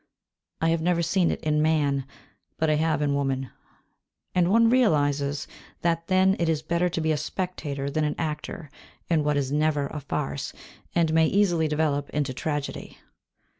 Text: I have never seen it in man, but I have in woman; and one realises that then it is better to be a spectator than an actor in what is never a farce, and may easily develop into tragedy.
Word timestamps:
I 0.61 0.69
have 0.69 0.81
never 0.81 1.03
seen 1.03 1.29
it 1.29 1.39
in 1.41 1.61
man, 1.61 2.07
but 2.57 2.71
I 2.71 2.73
have 2.73 3.03
in 3.03 3.13
woman; 3.13 3.51
and 4.33 4.49
one 4.49 4.67
realises 4.67 5.47
that 5.81 6.07
then 6.07 6.35
it 6.39 6.49
is 6.49 6.63
better 6.63 6.89
to 6.89 6.99
be 6.99 7.11
a 7.11 7.17
spectator 7.17 7.87
than 7.87 8.03
an 8.03 8.15
actor 8.17 8.71
in 9.11 9.23
what 9.23 9.37
is 9.37 9.51
never 9.51 9.85
a 9.85 9.99
farce, 9.99 10.53
and 10.95 11.13
may 11.13 11.27
easily 11.27 11.67
develop 11.67 12.09
into 12.09 12.33
tragedy. 12.33 12.97